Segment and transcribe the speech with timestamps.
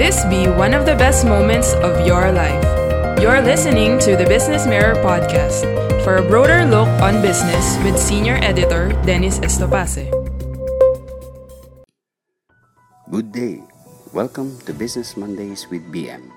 [0.00, 2.64] This be one of the best moments of your life.
[3.20, 5.68] You're listening to the Business Mirror podcast
[6.00, 10.08] for a broader look on business with senior editor Dennis Estopace.
[13.12, 13.60] Good day.
[14.16, 16.32] Welcome to Business Mondays with BM,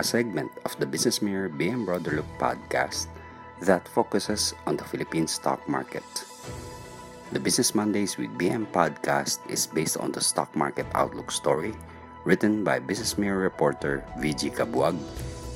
[0.00, 3.12] a segment of the Business Mirror BM Broader Look podcast
[3.60, 6.08] that focuses on the Philippine stock market.
[7.30, 11.76] The Business Mondays with BM podcast is based on the stock market outlook story
[12.26, 14.98] written by Business Mirror reporter VG Cabuag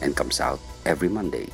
[0.06, 1.50] and comes out every Monday.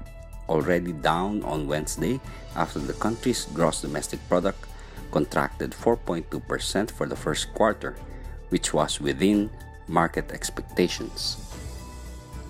[0.48, 2.20] already down on Wednesday
[2.56, 4.64] after the country's gross domestic product
[5.10, 7.96] contracted 4.2% for the first quarter,
[8.48, 9.50] which was within
[9.88, 11.36] market expectations.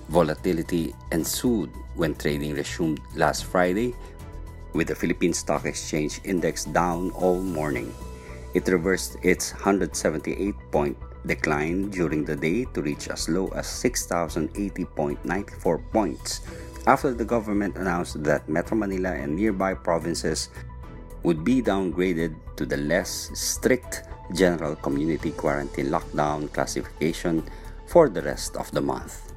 [0.09, 3.95] Volatility ensued when trading resumed last Friday,
[4.73, 7.95] with the Philippine Stock Exchange Index down all morning.
[8.55, 15.93] It reversed its 178 point decline during the day to reach as low as 6,080.94
[15.93, 16.41] points
[16.87, 20.49] after the government announced that Metro Manila and nearby provinces
[21.23, 24.03] would be downgraded to the less strict
[24.35, 27.43] general community quarantine lockdown classification
[27.87, 29.33] for the rest of the month.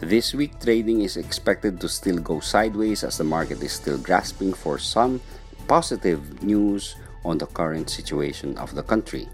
[0.00, 4.52] This week, trading is expected to still go sideways as the market is still grasping
[4.52, 5.20] for some
[5.68, 9.28] positive news on the current situation of the country.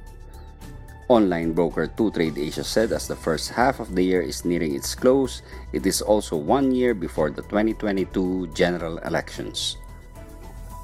[1.13, 4.97] Online broker 2Trade Asia said as the first half of the year is nearing its
[4.97, 5.45] close,
[5.77, 9.77] it is also one year before the 2022 general elections.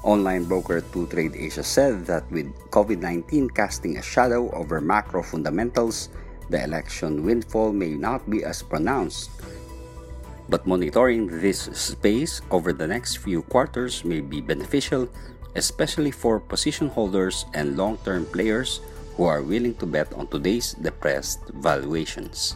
[0.05, 6.13] Online broker 2Trade Asia said that with COVID 19 casting a shadow over macro fundamentals,
[6.53, 9.33] the election windfall may not be as pronounced.
[10.45, 15.09] But monitoring this space over the next few quarters may be beneficial,
[15.55, 18.85] especially for position holders and long term players
[19.19, 22.55] who are willing to bet on today's depressed valuations.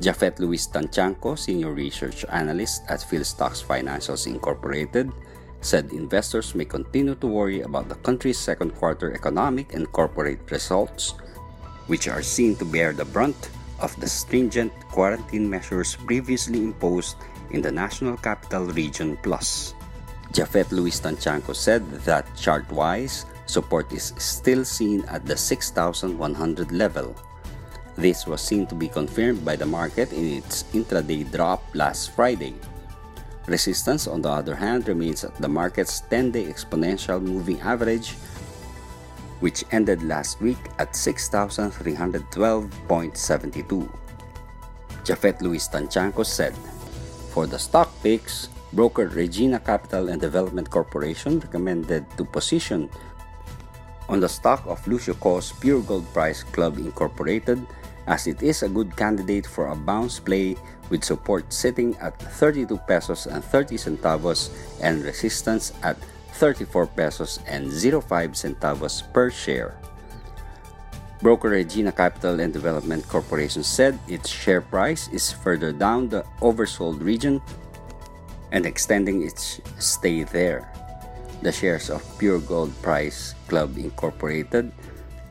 [0.00, 5.12] Japhet Louis Tantiangco, Senior Research Analyst at Philstocks Financials Incorporated,
[5.60, 11.12] said investors may continue to worry about the country's second quarter economic and corporate results,
[11.92, 17.20] which are seen to bear the brunt of the stringent quarantine measures previously imposed
[17.52, 19.76] in the National Capital Region Plus.
[20.32, 27.14] Japhet Louis Tantiangco said that chart-wise, support is still seen at the 6,100 level.
[27.96, 32.54] This was seen to be confirmed by the market in its intraday drop last Friday.
[33.46, 38.16] Resistance, on the other hand, remains at the market's 10-day exponential moving average
[39.40, 43.88] which ended last week at 6,312.72.
[45.04, 46.54] Japhet Louis Tantiangco said,
[47.30, 52.90] For the stock picks, broker Regina Capital and Development Corporation recommended to position
[54.08, 57.60] on the stock of Lucio Co's Puregold Price Club Incorporated
[58.06, 60.56] as it is a good candidate for a bounce play
[60.90, 64.50] with support sitting at 32 pesos and 30 centavos
[64.80, 65.98] and resistance at
[66.38, 69.74] 34 pesos and 05 centavos per share.
[71.22, 77.02] Broker Regina Capital and Development Corporation said its share price is further down the oversold
[77.02, 77.40] region
[78.52, 80.70] and extending its stay there.
[81.42, 84.72] The shares of Puregold Price Club Incorporated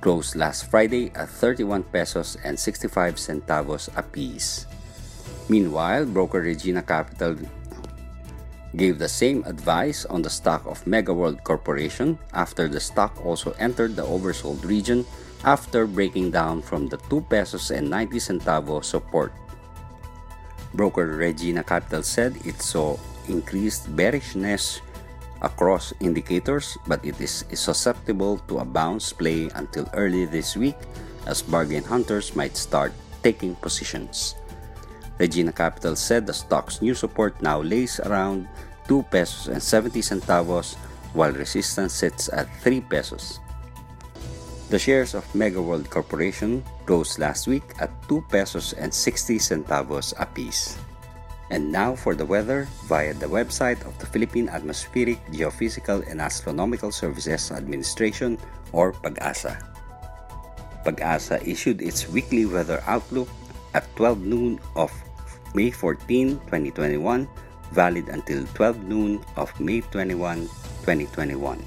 [0.06, 4.70] closed last Friday at 31 pesos and 65 centavos apiece.
[5.50, 7.36] Meanwhile, broker Regina Capital
[8.78, 13.96] gave the same advice on the stock of Megaworld Corporation after the stock also entered
[13.96, 15.06] the oversold region
[15.44, 19.34] after breaking down from the 2 pesos and 90 centavo support.
[20.74, 22.98] Broker Regina Capital said it saw
[23.28, 24.82] increased bearishness
[25.42, 30.78] across indicators, but it is susceptible to a bounce play until early this week
[31.26, 32.94] as bargain hunters might start
[33.24, 34.36] taking positions.
[35.18, 38.48] Regina Capital said the stock's new support now lays around
[38.88, 40.76] 2 pesos and 70 centavos
[41.14, 43.40] while resistance sits at 3 pesos.
[44.70, 50.78] The shares of Megaworld Corporation closed last week at 2 pesos and 60 centavos apiece.
[51.50, 56.92] And now for the weather via the website of the Philippine Atmospheric, Geophysical and Astronomical
[56.92, 58.38] Services Administration
[58.74, 59.62] or PAGASA.
[60.86, 63.30] PAGASA issued its weekly weather outlook
[63.74, 64.92] at 12 noon of
[65.54, 67.30] May 14, 2021
[67.72, 70.48] valid until 12 noon of May 21,
[70.88, 71.60] 2021.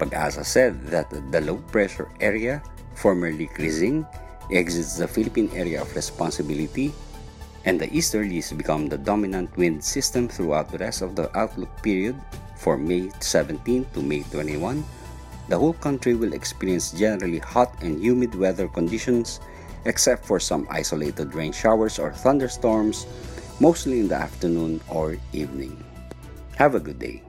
[0.00, 2.62] Pag-asa said that the low pressure area,
[2.94, 4.04] formerly Crising,
[4.52, 6.92] exits the Philippine area of responsibility
[7.66, 12.14] and the easterlies become the dominant wind system throughout the rest of the outlook period
[12.56, 14.82] for May 17 to May 21.
[15.48, 19.40] The whole country will experience generally hot and humid weather conditions
[19.84, 23.06] except for some isolated rain showers or thunderstorms
[23.60, 25.76] mostly in the afternoon or evening.
[26.56, 27.22] Have a good day.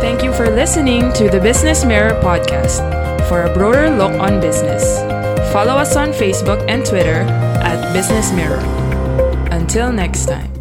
[0.00, 2.80] Thank you for listening to the Business Mirror podcast.
[3.28, 5.00] For a broader look on business,
[5.52, 7.24] follow us on Facebook and Twitter
[7.62, 8.60] at Business Mirror.
[9.50, 10.51] Until next time.